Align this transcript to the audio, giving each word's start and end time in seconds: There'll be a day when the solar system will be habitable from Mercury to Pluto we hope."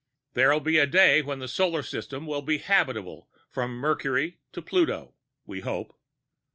There'll 0.33 0.59
be 0.59 0.79
a 0.79 0.87
day 0.87 1.21
when 1.21 1.37
the 1.37 1.47
solar 1.47 1.83
system 1.83 2.25
will 2.25 2.41
be 2.41 2.57
habitable 2.57 3.29
from 3.51 3.75
Mercury 3.75 4.39
to 4.51 4.59
Pluto 4.59 5.13
we 5.45 5.59
hope." 5.59 5.93